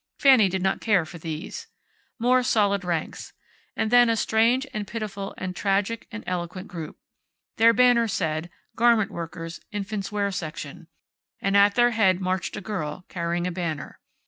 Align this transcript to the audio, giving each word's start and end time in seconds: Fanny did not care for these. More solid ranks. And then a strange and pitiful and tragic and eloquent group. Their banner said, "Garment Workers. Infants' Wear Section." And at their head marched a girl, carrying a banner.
Fanny 0.17 0.49
did 0.49 0.63
not 0.63 0.81
care 0.81 1.05
for 1.05 1.19
these. 1.19 1.67
More 2.17 2.41
solid 2.41 2.83
ranks. 2.83 3.33
And 3.75 3.91
then 3.91 4.09
a 4.09 4.15
strange 4.15 4.65
and 4.73 4.87
pitiful 4.87 5.35
and 5.37 5.55
tragic 5.55 6.07
and 6.11 6.23
eloquent 6.25 6.69
group. 6.69 6.97
Their 7.57 7.71
banner 7.71 8.07
said, 8.07 8.49
"Garment 8.75 9.11
Workers. 9.11 9.59
Infants' 9.71 10.11
Wear 10.11 10.31
Section." 10.31 10.87
And 11.39 11.55
at 11.55 11.75
their 11.75 11.91
head 11.91 12.19
marched 12.19 12.57
a 12.57 12.61
girl, 12.61 13.05
carrying 13.09 13.45
a 13.45 13.51
banner. 13.51 13.99